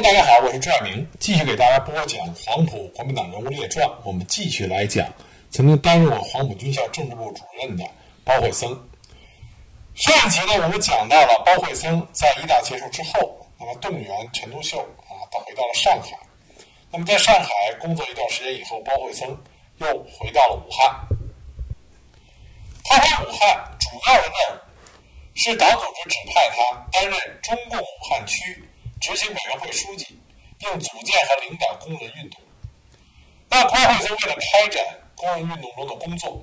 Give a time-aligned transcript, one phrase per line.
[0.00, 3.84] 大家好，我是朱亚明，继续给大家播讲《黄埔国民党人物列传》。
[4.04, 5.12] 我们继续来讲
[5.50, 7.84] 曾经担任过黄埔军校政治部主任的
[8.22, 8.70] 包惠僧。
[9.96, 16.16] 上一集呢，我们讲到了包惠僧在一大结束之后，那么动员陈独秀啊，他回到了上海。
[16.92, 19.28] 那么在上海工作一段时间以后，包惠僧
[19.78, 19.86] 又
[20.16, 20.94] 回到了武汉。
[22.84, 24.60] 他回武汉主要的任务
[25.34, 28.62] 是党组织指派他担任中共武汉区。
[29.00, 30.18] 执行委员会书记，
[30.58, 32.40] 并组建和领导工人运动。
[33.48, 34.84] 那包惠僧为了开展
[35.16, 36.42] 工人运动中的工作，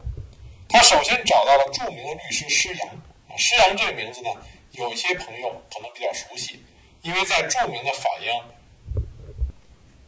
[0.68, 2.90] 他首先找到了著名的律师施洋。
[3.38, 4.30] 施洋这个名字呢，
[4.72, 6.64] 有一些朋友可能比较熟悉，
[7.02, 9.02] 因为在著名的反映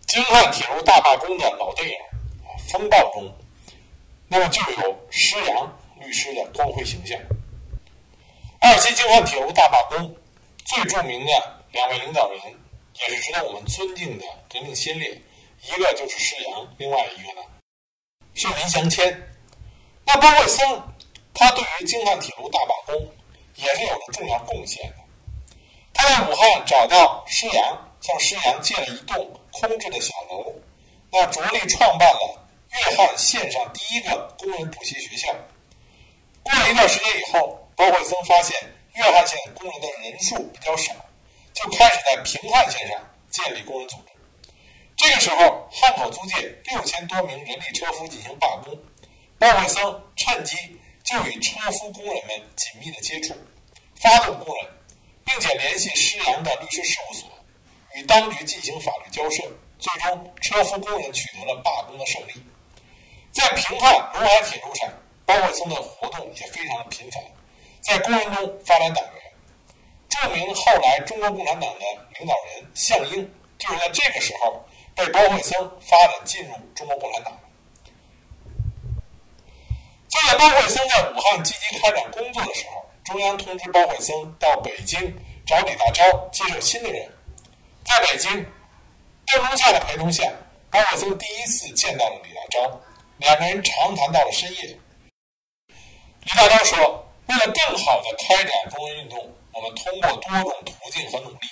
[0.08, 1.96] 京汉铁路大罢工的老电影
[2.72, 3.36] 《风暴》中，
[4.30, 7.20] 那么就有施洋律师的光辉形象。
[8.62, 10.16] 二期京汉铁路大罢工
[10.66, 11.57] 最著名的。
[11.72, 12.40] 两位领导人
[12.94, 15.10] 也是值得我们尊敬的革命先烈，
[15.64, 17.48] 一个就是施洋，另外一个呢
[18.34, 19.22] 是林祥谦。
[20.06, 20.82] 那包惠僧，
[21.34, 23.08] 他对于京汉铁路大罢工
[23.56, 24.96] 也是有着重要贡献的。
[25.94, 30.54] 他在武汉找到施洋，向施洋借了一栋空置的小楼，
[31.12, 35.34] 那着力创办了粤汉线上第一个工人补习学校。
[36.44, 38.56] 过了一段时间以后，包惠僧发现
[38.94, 40.94] 粤汉线工人的人数比较少。
[41.58, 43.00] 就开始在平汉线上
[43.32, 44.14] 建立工人组织。
[44.96, 48.78] 这个时候，汉口租界六千多名人力车夫进行罢工，
[49.40, 50.56] 包惠僧趁机
[51.04, 53.34] 就与车夫工人们紧密的接触，
[53.96, 54.68] 发动工人，
[55.26, 57.28] 并且联系施洋的律师事务所，
[57.96, 59.44] 与当局进行法律交涉。
[59.80, 62.34] 最终，车夫工人取得了罢工的胜利。
[63.32, 64.88] 在平汉陇海铁路上，
[65.26, 67.24] 包惠僧的活动也非常的频繁，
[67.82, 69.27] 在工人中发展党员。
[70.24, 71.86] 著名后来中国共产党的
[72.18, 74.66] 领导人项英，就是在这个时候
[74.96, 77.40] 被包惠僧发展进入中国共产党。
[80.08, 85.00] 就在包惠僧在武汉积极开展工作的时候，中央通知包惠僧到北京
[85.46, 87.12] 找李大钊接受新的任务。
[87.86, 88.32] 在北京，
[89.28, 90.24] 邓中夏的陪同下，
[90.72, 92.72] 包惠僧第一次见到了李大钊，
[93.18, 94.78] 两个人长谈到了深夜。
[96.24, 101.48] 李大钊说：“为了更好的开展工人运动。”我们通过多种途径和努力，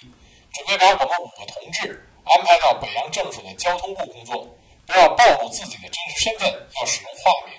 [0.54, 4.48] 准备把我们五个同志安排到北洋政府的交通部工作，
[4.86, 6.48] 不要暴露自己的真实身份，
[6.80, 7.56] 要使用化名，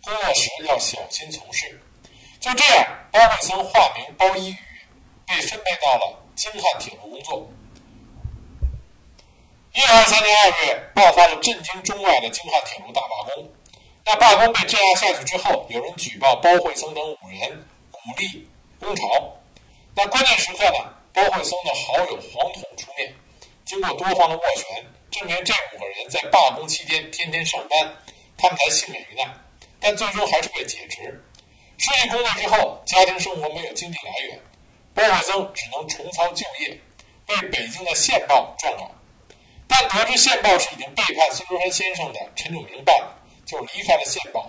[0.00, 1.80] 工作时要小心从事。
[2.38, 4.56] 就这样，包惠僧化名包一宇，
[5.26, 7.50] 被分配到了京汉铁路工作。
[9.74, 13.50] 一九二三年二月，爆发了震惊中外的京汉铁路大罢工。
[14.04, 18.48] 那罢工被镇压下去之后，有人举报包惠僧等五人鼓励
[18.78, 19.34] 工潮。
[19.98, 23.12] 在关键时刻呢，包惠僧的好友黄统出面，
[23.64, 27.96] 经过多方的斡旋，证明这五个人在罢工期间天天上班，
[28.36, 29.28] 他们才幸免于难，
[29.80, 31.20] 但最终还是被解职。
[31.78, 34.40] 失去工作之后，家庭生活没有经济来源，
[34.94, 36.80] 包惠僧只能重操旧业，
[37.26, 38.88] 为北京的《县报》撰稿。
[39.66, 42.96] 但得知《县报》是已经背叛孙中山先生的陈炯明办，
[43.44, 44.48] 就离开了《县报》。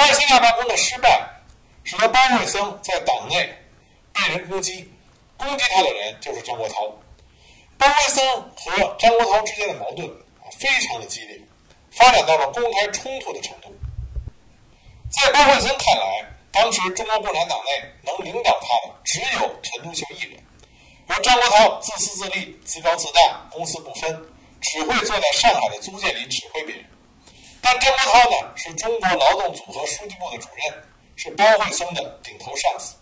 [0.00, 1.34] 二七大罢工的失败。
[1.84, 3.50] 使得包惠僧在党内
[4.26, 4.90] 被人攻击，
[5.36, 6.92] 攻击他的人就是张国焘。
[7.78, 8.24] 包惠僧
[8.56, 10.08] 和张国焘之间的矛盾
[10.40, 11.40] 啊非常的激烈，
[11.90, 13.72] 发展到了公开冲突的程度。
[15.10, 20.42] 在包惠僧看来，当时中国共产党内能领导他的只有陈独秀一人，
[21.06, 24.20] 而张国焘自私自利、自高自大、公私不分，
[24.60, 26.84] 只会坐在上海的租界里指挥别人。
[27.60, 30.84] 但张国焘呢，是中国劳动组合书记部的主任。
[31.20, 32.94] 是包惠僧的顶头上司，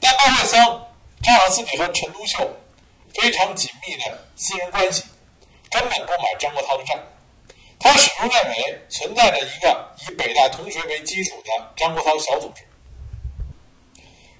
[0.00, 0.58] 但包惠僧
[1.22, 2.38] 仗着自己和陈独秀
[3.14, 5.04] 非常紧密的私人关系，
[5.70, 6.98] 根本不买张国焘的账。
[7.78, 12.62] 他始终认为存在着一个以北大同学为基础的张国焘小组织。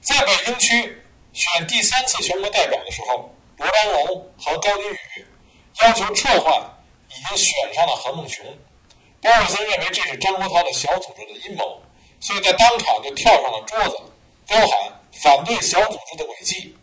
[0.01, 5.27] 在北京区选第三次全国代表的时候，罗章龙和高金宇
[5.83, 6.61] 要求撤换
[7.09, 8.45] 已经选上的何孟雄。
[9.23, 11.83] 包惠僧认为这是张国焘的小组织的阴谋。
[12.21, 13.97] 所以在当场就跳上了桌子，
[14.47, 16.77] 高喊反对小组织的诡计。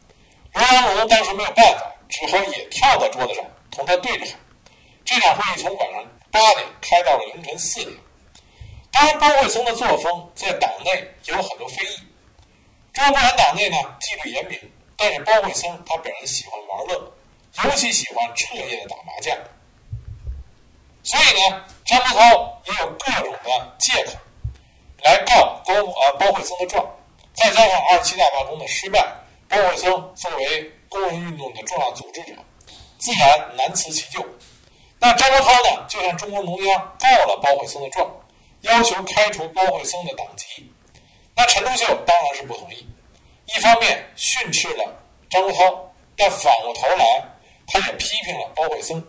[0.54, 4.36] 罗章龙当时没有办法，只好也跳到桌子上同他对着喊。
[5.06, 7.96] 这场会议从晚上八点开到了凌晨四点。
[8.92, 10.92] 当然，包惠僧的作风在党内
[11.26, 11.98] 也有很多非议。
[12.94, 14.60] 中国共产党内呢纪律严明，
[14.98, 17.14] 但是包惠僧他本人喜欢玩乐，
[17.64, 19.38] 尤其喜欢彻夜的打麻将。
[21.04, 24.14] 所以呢，张国焘也有各种的借口。
[25.04, 26.84] 来告包呃包惠僧的状，
[27.38, 29.00] 再加上二七大罢工的失败，
[29.48, 32.34] 包惠僧作为工人运动的重要组织者，
[32.98, 34.26] 自然难辞其咎。
[34.98, 38.10] 那张国焘呢，就向中共中央告了包惠僧的状，
[38.62, 40.68] 要求开除包惠僧的党籍。
[41.36, 42.88] 那陈独秀当然是不同意，
[43.56, 45.00] 一方面训斥了
[45.30, 45.78] 张国焘，
[46.18, 47.24] 但反过头来，
[47.68, 49.00] 他也批评了包惠僧，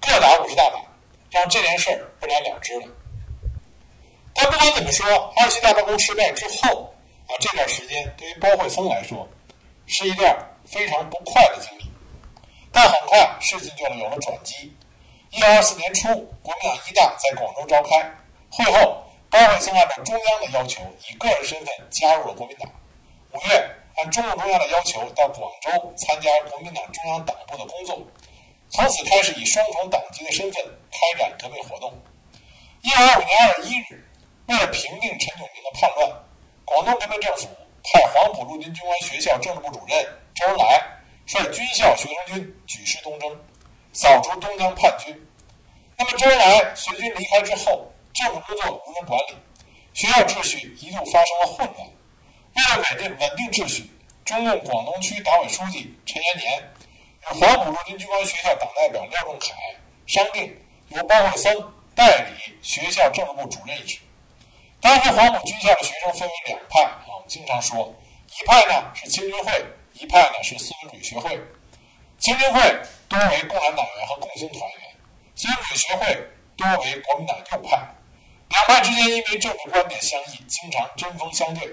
[0.00, 0.80] 各打五十大板，
[1.30, 2.86] 让这件事不了了之了。
[4.32, 5.06] 但不管怎么说，
[5.36, 6.94] 二七大罢工失败之后
[7.30, 9.28] 啊，这段时间对于包惠僧来说，
[9.86, 10.36] 是一段
[10.66, 11.84] 非常不快的经历。
[12.72, 14.74] 但很快事情就有了转机。
[15.30, 16.08] 一九二四年初，
[16.42, 18.02] 国民党一大在广州召开
[18.50, 22.68] 会后，包惠僧按照中央的要求，以个人身份加入了国民党。
[23.32, 27.96] 五月，按中共中央的要求，到广州参加国民党中央党部的工作，
[28.70, 31.92] 从此开始以双重党籍的身份开展革命活动。
[32.82, 34.04] 一九二五年二月一日，
[34.46, 36.10] 为了平定陈炯明的叛乱，
[36.70, 37.48] 广东人民政府
[37.82, 40.06] 派黄埔陆军军官学校政治部主任
[40.36, 40.80] 周恩来
[41.26, 43.36] 率军校学生军举师东征。
[43.92, 45.12] 扫除东江叛军。
[45.98, 49.34] 那么周恩来随军离开之后，政府工作无人管理，
[49.92, 51.88] 学校秩序一度发生了混乱。
[52.54, 53.90] 为了稳定稳定秩序，
[54.24, 56.72] 中共广东区党委书记陈延年
[57.22, 59.52] 与黄埔陆军军官学校党代表廖仲恺
[60.06, 60.56] 商定，
[60.90, 61.52] 由包惠僧
[61.96, 63.98] 代理学校政治部主任一职。
[64.80, 67.94] 当时黄埔军校的学生分为两派啊，我们经常说，
[68.28, 71.38] 一派呢是青军会，一派呢是四民主义学会。
[72.18, 72.60] 青军会
[73.08, 74.80] 多为共产党员和共青团员，
[75.34, 77.76] 新民主义学会多为国民党右派。
[78.48, 81.68] 两派之间因为政治观点相异，经常针锋相对，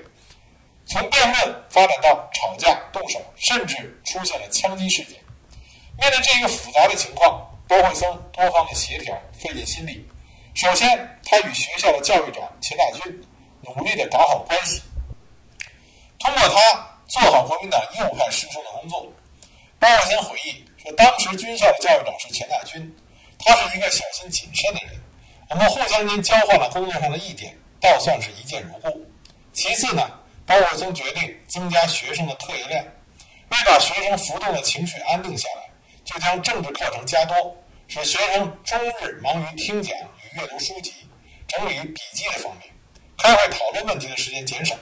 [0.85, 5.13] 从辩论发展到吵架、动手，甚至出现了枪击事件。
[5.97, 10.07] 面对这一个复杂的情况，包惠僧多方的协调，费尽心力。
[10.57, 13.21] 首先，他与学校的教育长钱大钧
[13.61, 14.81] 努力的搞好关系，
[16.17, 19.05] 通过他做好国民党右派师生的工作。
[19.77, 22.91] 包惠僧回忆说：“当时军校的教育长是钱大钧，
[23.37, 24.99] 他是一个小心谨慎的人。
[25.51, 29.05] 我们互相间交换了工作上的意见，倒算是一见如故。
[29.53, 30.09] 其次呢，
[30.47, 35.69] 包惠僧决定增加学生的课业量，为把学生浮动的情绪安定下来，
[36.03, 37.55] 就将政治课程加多，
[37.87, 39.95] 使学生终日忙于听讲
[40.37, 40.93] 阅读书籍、
[41.47, 42.69] 整理笔记的方面，
[43.17, 44.75] 开会讨论问题的时间减少，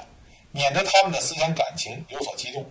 [0.52, 2.70] 免得他们的思想感情有所激动。”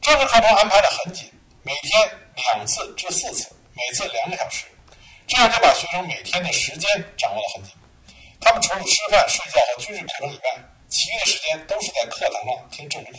[0.00, 1.28] 政治课程安排的很紧，
[1.64, 4.66] 每天两次至四次，每次两个小时，
[5.26, 6.88] 这样就把学生每天的时间
[7.18, 7.72] 掌握得很紧。
[8.40, 13.18] 他们除了吃饭、睡觉和军事课程以外，其余的时间都是在课堂上听政治课。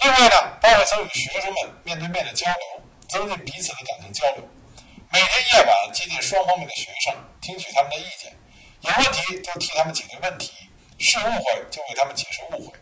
[0.00, 4.48] 另外呢，包惠僧与学生们面对面的交流，增进彼此的感情交流。
[5.52, 8.32] 夜晚接近双方面的学生，听取他们的意见，
[8.80, 10.50] 有问题就替他们解决问题，
[10.98, 12.72] 是误会就为他们解释误会。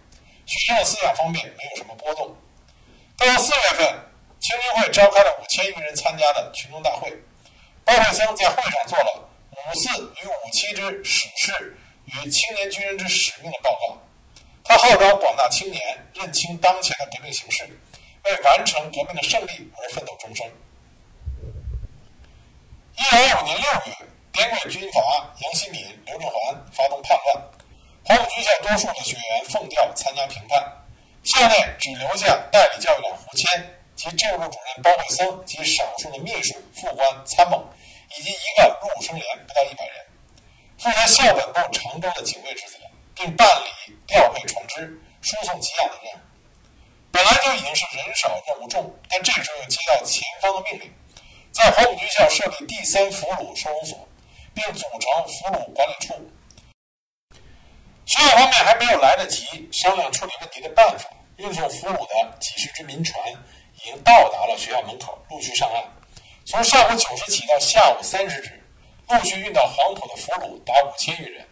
[0.46, 2.36] 学生的思想方面没有什么波动。
[3.16, 3.98] 到了四月份，
[4.38, 7.12] 青年会召开了五千余人参加的群众大会。
[7.84, 13.98] 包惠僧在会上做了“五四与五七之史事与青年军人之使命”的报告。
[14.62, 15.82] 他号召广大青年
[16.14, 17.64] 认清当前的革命形势，
[18.24, 20.46] 为完成革命的胜利而奋斗终生。
[23.00, 23.96] 一九二五年六月，
[24.30, 25.00] 滇桂军阀
[25.38, 26.36] 杨希敏、刘振环
[26.70, 27.44] 发动叛乱，
[28.04, 30.62] 黄埔军校多数的学员奉调参加平叛。
[31.24, 37.66] 校内只留下代理教育长胡谦及政治部主任包惠僧及少数的秘书、副官、参谋，
[38.18, 40.06] 以及一个入伍生连，不到一百人，
[40.78, 42.76] 负责校本部常州的警卫职责，
[43.14, 46.18] 并办理调配船只、输送给养的任务。
[47.10, 50.94] 本来就已经是人少任务重，但这时候又接到前方的命令，
[51.52, 54.08] 在黄埔军校设立第三俘虏收容所，
[54.54, 56.30] 并组成俘虏管理处。
[58.06, 63.32] 学校方面还没有来得及商量处理问题的办法，运送俘虏的几十只民船
[63.76, 65.84] 已经到达了学校门口，陆续上岸。
[66.44, 68.60] 从上午九时起到下午三时止，
[69.08, 71.46] 陆续运到黄埔的俘虏达五千余人，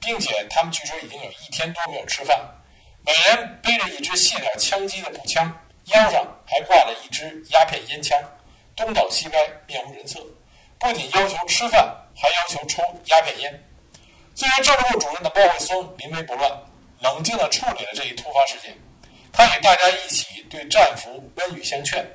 [0.00, 2.38] 并且他们据说已经有一天多没有吃饭。
[3.04, 5.52] 每人背着一支细点枪机的步枪，
[5.86, 8.18] 腰上还挂了一支鸦片烟枪，
[8.78, 10.20] 东倒西歪，面无人色。
[10.78, 11.80] 不仅要求吃饭，
[12.14, 13.64] 还要求抽鸦片烟。
[14.36, 16.48] 作为政治部主任的包惠僧临危不乱，
[17.00, 18.78] 冷静地处理了这一突发事件。
[19.32, 22.08] 他与大家一起对战俘温语相劝，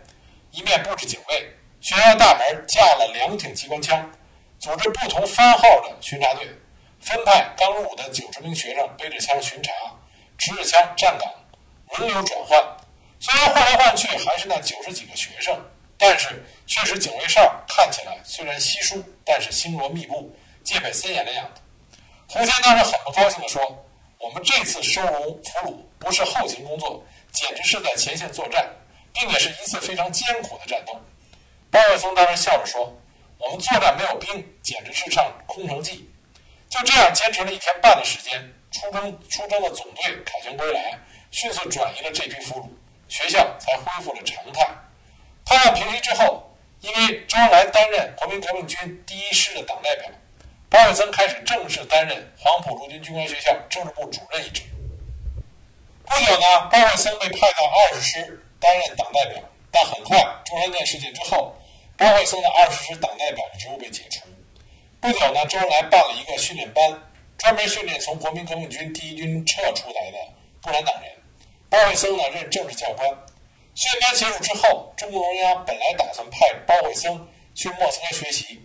[0.51, 4.10] 一面布置警卫，学校大门架了两挺机关枪，
[4.58, 6.48] 组织不同番号的巡查队，
[7.01, 9.72] 分派刚入伍的九十名学生背着枪巡查，
[10.38, 11.29] 持着枪站岗，
[11.98, 12.77] 轮流转换。
[13.20, 15.62] 虽然换来换去还是那九十几个学生，
[16.06, 21.62] 但是确实警卫哨看起来虽然稀疏，但是星罗密布、戒备森严的样子。
[22.28, 23.86] 胡谦当时很不高兴地说
[24.20, 28.70] ：“我们这次收容俘虏不是后勤工作，简直是在前线作战，
[29.14, 30.94] 并且是一次非常艰苦的战斗。
[31.72, 32.94] 包惠僧当时笑着说
[33.40, 36.12] ：“我们作战没有兵，简直是场空城计。”
[36.68, 41.00] 就这样坚持了一天半的时间，出征出征的总队凯旋归来，
[41.32, 42.68] 迅速转移了这批俘虏，
[43.08, 44.68] 学校才恢复了常态。
[45.46, 46.50] 叛乱平息之后，
[46.82, 50.10] 因为周恩来担任国民革命军第一师的党代表，
[50.70, 54.64] 包惠僧开始正式担任黄埔陆军军官学校政治部主任一职。
[56.06, 61.56] 不久呢，包惠僧被派到二十师担任党代表，但很快中山舰事件之后，
[61.98, 64.22] 包惠僧的二十师党代表的职务被解除。
[65.00, 67.02] 不久呢，周恩来办了一个训练班，
[67.38, 70.18] 专门训练从国民革命军第一军撤出来的
[70.62, 71.12] 共产党人。
[71.70, 73.10] 包惠僧呢任政治教官。
[73.75, 78.62] 训练班结束之后，中共中央本来打算派包惠僧去莫斯科学习，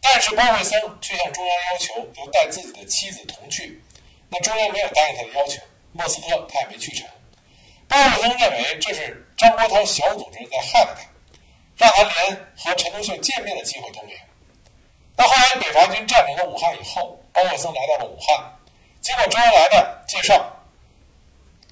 [0.00, 3.80] 但是包惠僧却向中央要求要带自己的妻子同去。
[4.28, 7.08] 那中央没有答应他的要求，莫斯科他也没去成。
[7.86, 11.06] 包惠僧认为这是张国焘小组织在害了他，
[11.76, 14.18] 让他连和陈独秀见面的机会都没有。
[15.16, 18.58] 那后来北伐军占领了武汉以后，包惠僧来到了武汉，
[19.00, 20.55] 经过周恩来的介绍，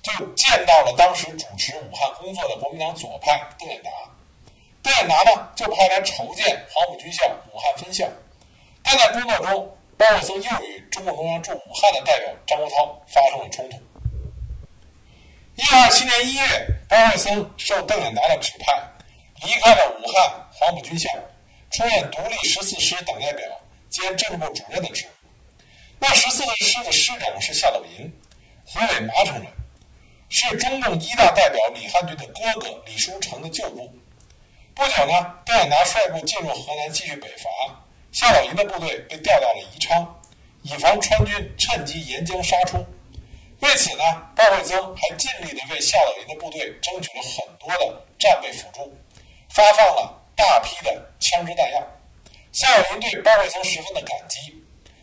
[0.05, 3.91] 就见到了当时主持武汉工作的国民党左派邓演达。
[4.83, 8.07] 邓演达呢，就派来筹建黄埔军校武汉分校。
[8.83, 13.79] 但在工作中，包惠僧又与中共中央驻武汉的代表张国焘发生了冲突。
[15.57, 18.79] 一九二七年一月，包惠僧受邓演达的指派，
[19.43, 21.09] 离开了武汉黄埔军校。
[21.71, 23.49] 出任独立十四师党代表
[23.89, 25.11] 兼政治部主任的职务。
[25.99, 28.13] 那十四师的师长是夏斗寅，
[28.67, 29.47] 湖北麻城人，
[30.37, 33.89] 是中共一大代表李汉军的哥哥李书成的旧部。
[34.75, 37.49] 不久呢，邓演达率部进入河南继续北伐，
[38.11, 40.21] 夏斗寅的部队被调到了宜昌，
[40.63, 42.85] 以防川军趁机沿江杀出。
[43.61, 44.03] 为此呢，
[44.35, 48.93] 鲍惠增还尽力地为夏斗寅的部队争取了很多的战备辅助，
[49.51, 50.21] 发放了。
[50.37, 51.81] 大批的枪支弹药，
[52.51, 54.53] 夏斗寅对鲍惠增十分的感激。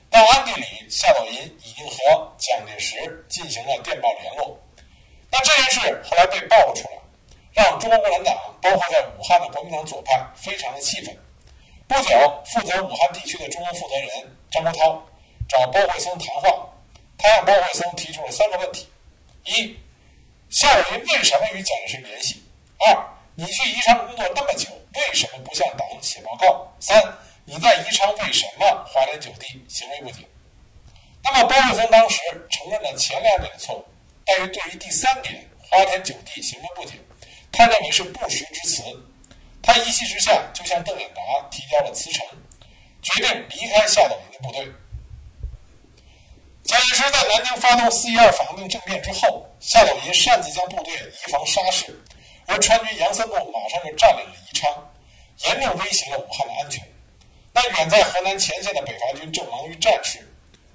[0.09, 4.59] 到暗地里，夏斗寅已经和蒋介石进行了电报联络。
[5.31, 6.97] 那这件事后来被爆了出来，
[7.53, 11.17] 让中国共产党，包括在武汉的国民党左派，非常的气愤。
[11.87, 15.01] 不久，负责武汉地区的中共负责人张国焘
[15.47, 16.69] 找包惠僧谈话，
[17.17, 18.87] 他向包惠僧提出了三个问题：
[19.45, 19.77] 一，
[20.49, 22.43] 夏斗寅为什么与蒋介石联系？
[22.79, 22.95] 二，
[23.35, 24.69] 你去宜昌工作那么久？
[24.93, 26.67] 为什么不向党写报告？
[26.79, 27.01] 三，
[27.45, 30.25] 你在宜昌为什么花天酒地、行为不检？
[31.23, 32.19] 那么包惠僧当时
[32.49, 33.85] 承认了前两点的错误，
[34.25, 36.97] 但是对于第三点花天酒地、行为不检，
[37.51, 38.83] 他认为是不实之词。
[39.61, 42.25] 他一气之下就向邓演达提交了辞呈，
[43.01, 44.71] 决定离开夏斗寅的部队。
[46.63, 51.99] 蒋介石在南京发动四一二反革命政变之后，夏斗寅擅自将部队移防沙市。
[52.47, 54.93] 而川军杨森部马上就占领了宜昌，
[55.45, 56.83] 严重威胁了武汉的安全。
[57.53, 60.19] 那远在河南前线的北伐军正忙于战事，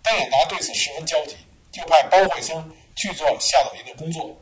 [0.02, 1.36] 邓演达对此十分焦急，
[1.72, 4.36] 就派包惠僧去做夏斗寅的工作。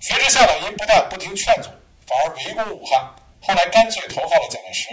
[0.00, 1.70] 谁知夏斗寅不但不听劝阻，
[2.06, 3.00] 反而围攻武汉，
[3.40, 4.88] 后来干脆投靠了蒋介石。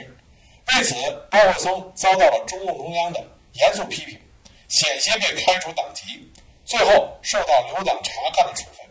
[0.78, 0.96] 为此，
[1.32, 3.20] 包惠僧遭到了中共中央的
[3.54, 4.22] 严肃批评，
[4.68, 6.32] 险些被开除党籍，
[6.64, 8.86] 最后受到留党察看的处分。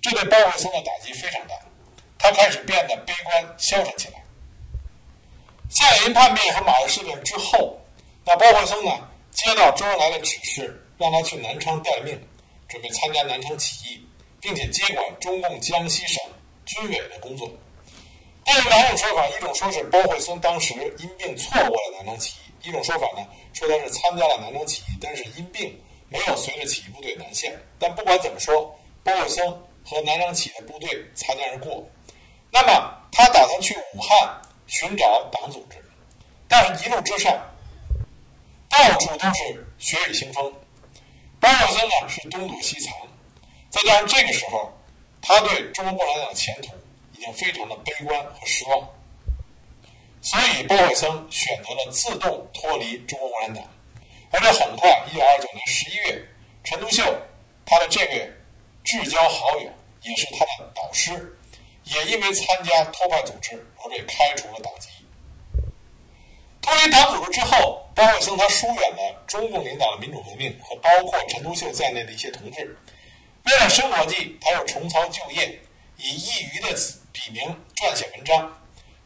[0.00, 1.54] 这对包惠僧的打击非常大。
[2.20, 4.22] 他开始变得悲观消沉起来。
[5.70, 7.78] 夏斗寅叛变和马日事变之后，
[8.24, 8.90] 那包惠僧呢，
[9.32, 12.20] 接到周恩来的指示，让他去南昌待命，
[12.68, 14.06] 准备参加南昌起义，
[14.40, 16.22] 并且接管中共江西省
[16.66, 17.50] 军委的工作。
[18.44, 27.48] 但有两种说法：一种说是包惠僧当时因病错过了南昌起义；一种说法呢，说他是参加了南昌起义，但是因病没有随着起义部队南下。
[27.78, 29.46] 但不管怎么说，包惠僧
[29.84, 31.86] 和南昌起义的部队擦肩而过。
[32.50, 35.76] 那么，他打算去武汉寻找党组织，
[36.48, 37.34] 但是一路之上，
[38.70, 40.50] 到处都是血雨腥风。
[41.40, 42.92] 包惠僧呢是东躲西藏，
[43.70, 44.72] 再加上这个时候，
[45.22, 46.68] 他对中国共产党的前途
[47.12, 48.88] 已经非常的悲观和失望，
[50.20, 53.64] 所以包惠僧选择了自动脱离中国共产党。
[54.30, 56.22] 而且很快，一九二九年十一月，
[56.64, 57.02] 陈独秀
[57.64, 58.30] 他的这位
[58.84, 59.70] 至交好友，
[60.02, 61.34] 也是他的导师。
[61.84, 64.87] 也因为参加托派组织而被开除了党籍。
[66.60, 72.76] 脱离党组织之后，包惠僧他疏远了中共领导的民主革命和包括陈独秀在内的一些同志。
[73.44, 75.58] 为了生活计，他又重操旧业，
[75.96, 76.68] 以业余的
[77.12, 78.52] 笔名撰写文章。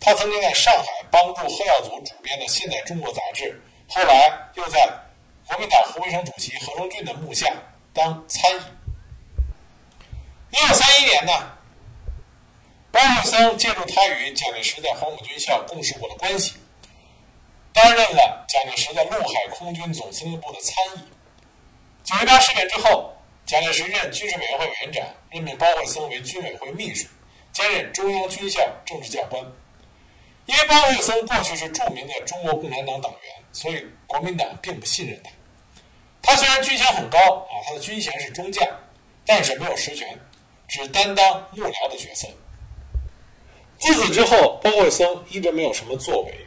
[0.00, 4.90] 他曾经在上海帮助贺耀祖主编的《现代中国》杂志，后来又在
[5.46, 7.54] 国民党湖北省主席何荣俊的幕下
[7.92, 8.60] 当参议。
[10.50, 11.32] 一九三一年呢？
[12.90, 16.54] 包惠僧借助他与蒋介石在黄埔军校共事过的关系，
[17.72, 21.00] 担任了蒋介石的陆海空军总司令部的参议。
[22.04, 23.14] 九一八事变之后，
[23.46, 27.06] 蒋介石任军事委员会委员长，任命包惠僧为军委会秘书，
[27.52, 29.42] 兼任中央军校政治教官。
[30.46, 35.30] 因为包惠僧过去是著名的中国共产党党员，所以国民党并不信任他。
[36.20, 38.68] 他虽然军衔很高啊，他的军衔是中将，
[39.24, 40.18] 但是没有实权，
[40.66, 42.28] 只担当幕僚的角色。
[43.78, 46.46] 自此之后，包惠僧一直没有什么作为。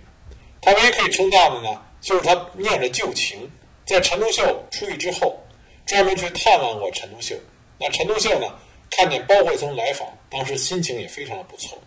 [0.65, 3.47] 他唯一可以称道的呢，就是他念着旧情，
[3.85, 5.39] 在陈独秀出狱之后，
[5.85, 7.35] 专门去探望过陈独秀。
[7.79, 8.47] 那陈独秀呢，
[8.89, 11.77] 看见包惠僧来访，当时心情也非常的不错。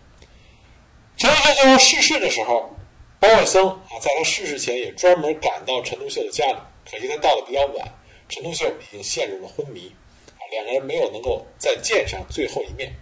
[1.17, 2.73] 陈独秀最后逝世的时候，
[3.19, 6.55] 包惠僧啊，在他逝世前也专门赶到陈独秀的家里。
[6.89, 7.85] 可惜他到的比较晚，
[8.29, 9.93] 陈独秀已经陷入了昏迷，
[10.37, 12.93] 啊，两个人没有能够再见上最后一面。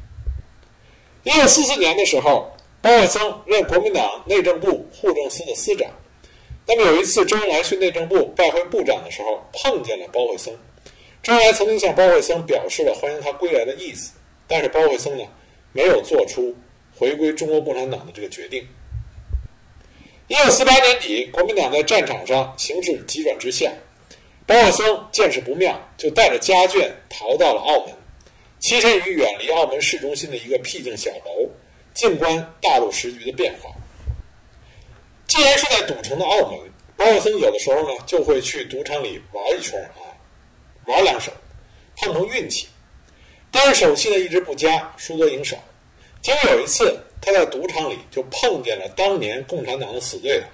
[1.23, 5.89] 一九四四年的时候，包惠僧任国民党内政部户政司的司长。
[6.65, 10.53] 那么有一次，周恩来去内政部拜会部长的时候，碰见了包惠僧。
[11.23, 14.13] 周恩来曾经向包惠僧表示了欢迎他归来的意思，
[14.47, 15.23] 但是包惠僧呢，
[15.71, 16.55] 没有做出。
[16.99, 18.67] 回归中国共产党的这个决定。
[20.27, 23.71] 一九四八年底，国民党在战场上形势急转直下，
[24.47, 27.93] 包惠僧见势不妙，就带着家眷逃到了澳门，
[28.59, 31.47] 栖身于远离澳门市中心的一个僻静小楼，
[31.97, 33.71] 静观大陆时局的变化。
[35.25, 36.59] 既然是在赌城的澳门，
[36.95, 40.13] 包惠僧有的时候呢就会去赌场里玩一圈啊，
[40.85, 41.31] 玩两手，
[41.95, 42.67] 碰碰运气，
[43.49, 45.57] 但是手气呢一直不佳，输多赢少。
[46.21, 50.45] 结果有一次，他在赌场里就碰见了当年共产党的死对头，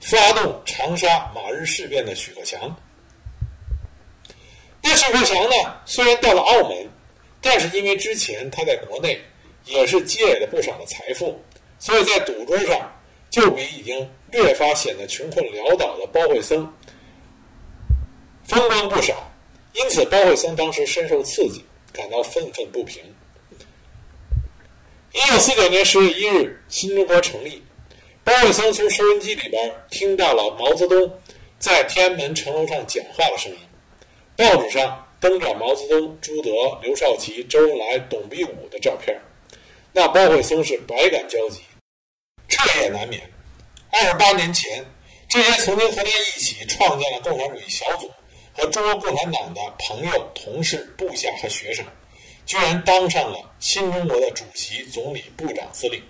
[0.00, 2.76] 发动长沙马日事变的许克强。
[4.82, 5.54] 那许克强呢，
[5.86, 6.90] 虽然到了澳门，
[7.40, 9.20] 但是因为之前他在国内
[9.64, 11.40] 也是积累了不少的财富，
[11.78, 12.92] 所以在赌桌上
[13.30, 16.72] 就比已经略发显得穷困潦倒的包惠僧
[18.44, 19.30] 风光不少。
[19.74, 23.02] 因此，包惠僧当时深受刺激，感到愤愤不平。
[25.12, 27.62] 一九四九年十月一日，新中国成立。
[28.24, 31.18] 包惠僧从收音机里边听到了毛泽东
[31.58, 33.58] 在天安门城楼上讲话的声音。
[34.36, 36.50] 报纸上登着毛泽东、朱德、
[36.82, 39.18] 刘少奇、周恩来、董必武的照片。
[39.94, 41.60] 那包惠僧是百感交集，
[42.48, 43.20] 彻夜难眠。
[43.90, 44.82] 二十八年前，
[45.28, 48.10] 这些曾经和他一起创建了共产主义小组
[48.56, 51.84] 和中国共产党的朋友、同事、部下和学生。
[52.46, 56.02] 居然当上了新中国的主席、总理、部长、司令，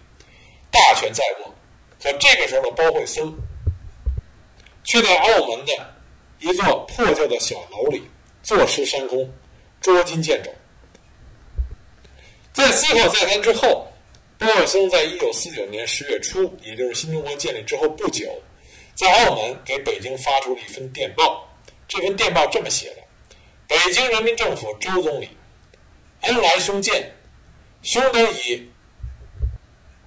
[0.71, 1.55] 大权在握。
[2.01, 3.37] 可这个时候的包惠僧，
[4.85, 5.95] 却在澳门的
[6.39, 8.05] 一座破旧的小楼里
[8.45, 9.29] 坐吃山空、
[9.81, 10.51] 捉襟见肘。
[12.53, 13.91] 在思考再三之后，
[14.39, 18.27] 包惠僧在一九四九年十月初，也就是新中国建立之后不久，
[18.95, 21.49] 在澳门给北京发出了一份电报。
[21.89, 22.97] 这份电报这么写的
[23.69, 25.29] ：“北京人民政府周总理。”
[26.23, 27.15] 恩来兄见，
[27.83, 28.71] 兄等以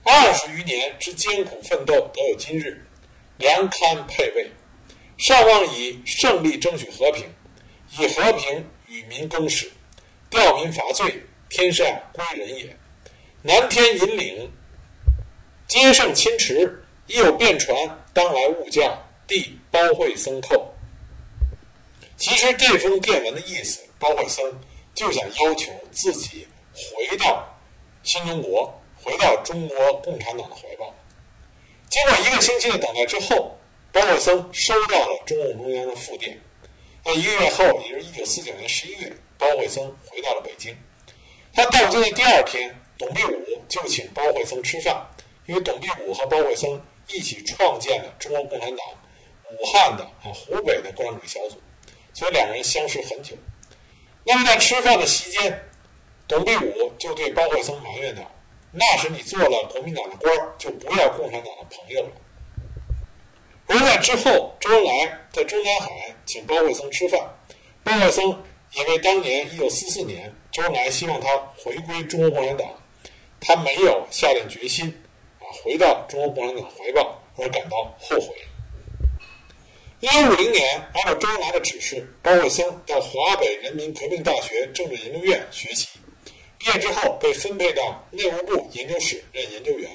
[0.04, 2.86] 二十余年之艰苦奋斗得有今日，
[3.38, 4.50] 良堪配位。
[5.18, 7.26] 上望以胜利争取和平，
[7.98, 9.72] 以和平与民更始，
[10.30, 11.24] 吊民伐罪，
[11.56, 12.76] 天下归仁也。
[13.42, 14.52] 南天引领，
[15.70, 17.74] 皆胜亲驰，亦有便传，
[18.14, 19.02] 当来勿教。
[19.26, 20.62] 弟包惠僧叩。
[22.18, 24.60] 其实这封电文的意思，包惠僧。
[24.94, 27.46] 就想要求自己回到
[28.04, 30.94] 新中国，回到中国共产党的怀抱。
[31.90, 33.58] 经过一个星期的等待之后，
[33.92, 36.40] 包惠僧收到了中共中央的复电。
[37.04, 40.76] 那一个月后，也就是一九四九年十一月，包惠僧回到了北京。
[41.56, 45.08] 他到京的第二天，董必武就请包惠僧吃饭，
[45.46, 48.86] 因为董必武和包惠僧一起创建了中国共产党
[49.58, 51.62] 武汉的啊湖北的共产主义小组，
[52.14, 53.38] 所以两人相识很久。
[54.26, 55.64] 那么在吃饭的席间，
[56.28, 58.30] 董必武就对包惠僧埋怨道
[58.74, 62.10] ：“那时你做了国民党的官，就不要共产党的朋友了。”
[63.68, 67.20] 而在之后，周恩来在中南海请包惠僧吃饭，
[67.84, 68.44] 包惠僧
[68.76, 72.68] 因为当年一九四四年周恩来希望他回归中国共产党，
[73.40, 74.94] 他没有下定决心
[75.40, 78.36] 啊回到中国共产党怀抱，而感到后悔。
[80.02, 85.88] 一九五零年，按照周恩来的指示，包惠僧到华北人民革命大学政治研究院学习。
[86.58, 89.90] 毕业之后，被分配到内务部研究室任研究员。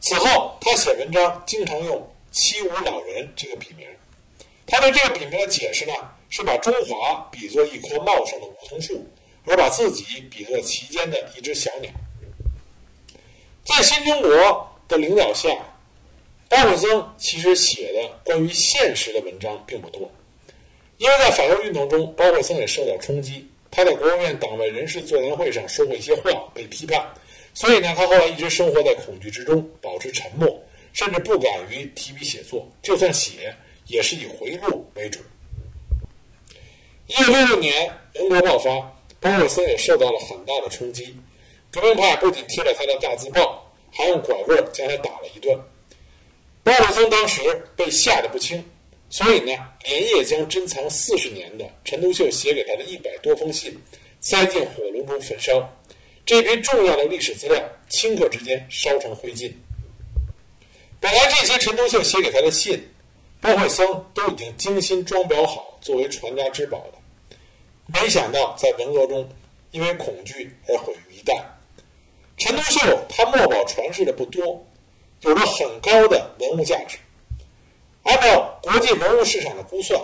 [0.00, 3.86] 此后，他写文章经常用“七五老人”这个笔名。
[4.66, 5.92] 他对这个笔名的解释呢，
[6.28, 9.06] 是把中华比作一棵茂盛的梧桐树，
[9.44, 11.90] 而把自己比作其间的一只小鸟。
[13.64, 15.48] 在新中国的领导下，
[16.48, 20.10] 包惠僧其实写的关于现实的文章并不多，
[20.98, 23.48] 因为在反右运动中，包惠僧也受到冲击。
[23.68, 27.04] 他在国务院党外人士座谈会上说过一些话，被批判，
[27.52, 30.48] 所以呢，他后来一直生活在恐惧之中，保持沉默，
[30.92, 33.54] 甚至不敢于提笔写作，就算写，
[33.86, 35.18] 也是以回录为主。
[37.08, 38.68] 一九六六年，民国爆发，
[39.20, 41.16] 包惠僧也受到了很大的冲击。
[41.70, 45.56] 革命派不仅贴了他的大字报，还用拐棍将他打了一顿。
[46.64, 47.40] 包惠僧当时
[47.76, 48.64] 被吓得不轻，
[49.08, 49.52] 所以呢，
[49.84, 53.80] 连夜将珍藏四十年的陈独秀写给他的一百多封信
[54.20, 55.72] 塞进火炉中焚烧。
[56.24, 59.52] 这批重要的历史资料，顷刻之间烧成灰烬。
[60.98, 62.84] 本来这些陈独秀写给他的信，
[63.40, 66.95] 包惠僧都已经精心装裱好，作为传家之宝的。
[67.86, 69.28] 没想到在文革中，
[69.70, 71.42] 因为恐惧而毁于一旦。
[72.36, 74.66] 陈独秀他墨宝传世的不多，
[75.22, 76.98] 有着很高的文物价值。
[78.02, 80.00] 按照国际文物市场的估算，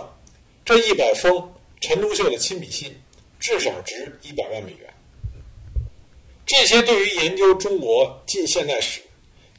[0.65, 2.99] 这一百封陈独秀的亲笔信
[3.39, 4.93] 至少值一百万美元。
[6.45, 9.01] 这些对于研究中国近现代史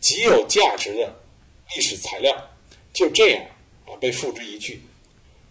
[0.01, 1.21] 极有价值的
[1.75, 2.37] 历史材料，
[2.93, 3.43] 就这样
[3.87, 4.81] 啊被付之一炬，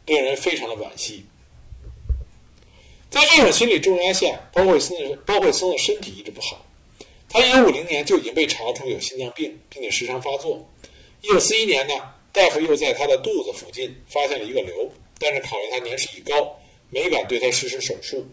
[0.05, 1.25] 令人非常的惋惜。
[3.13, 6.65] 在这种心理重压下，包惠僧的包惠僧的身体一直不好。
[7.29, 10.67] 他一九五零年就已经被查出有心脏病，并且时常发作。
[11.21, 11.93] 一九四一年呢，
[12.31, 18.25] 大夫又在他的肚子附近发现了一个瘤，但是考虑他年事已高，没敢对他实施手术。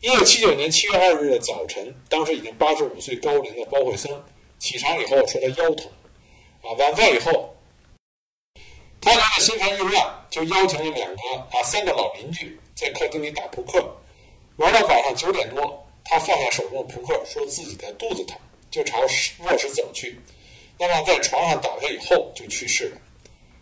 [0.00, 4.10] 一九七九年七月二日的早晨，当时已经八十五岁高龄的包惠僧
[4.58, 5.86] 起床以后说他腰疼，
[6.62, 7.54] 啊，晚饭以后，
[9.02, 13.84] 他觉得心烦意乱，就邀请了两个啊三个老邻居在客厅里打扑克。
[14.54, 18.38] 玩到晚上九点多，他放下手中的扑克，说自己的肚子疼，
[18.70, 20.16] 就朝卧室走去。
[20.78, 23.00] 那么在床上倒下以后就去世了。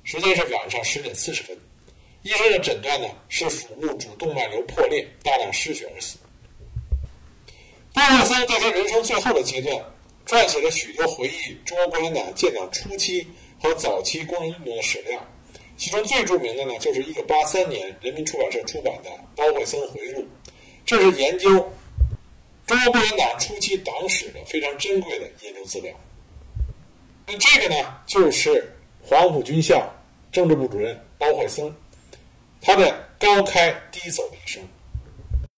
[0.04, 1.58] 时间是晚上十点四十分，
[2.24, 6.18] 医生的诊断呢是腹部主动脉瘤破裂，大量失血而死。
[7.94, 9.74] 包惠僧在他人生最后的阶段，
[10.26, 13.26] 撰写了许多回忆中国共产党建党初期
[13.62, 15.26] 和早期工人运动的史料，
[15.76, 20.20] 其中最著名的呢就是1983年人民出版社出版的《包惠僧回录》。
[20.84, 21.48] 这是研究
[22.66, 25.94] 中国共产党初期党史的非常珍贵的研究资料。
[27.26, 29.92] 那这个呢，就是黄埔军校
[30.32, 31.74] 政治部主任包惠僧，
[32.60, 34.62] 他的高开低走的一生。